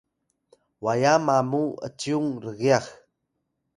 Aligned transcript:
waya 0.83 1.13
mamu 1.25 1.63
’cyung 1.99 2.29
rgyax 2.43 2.85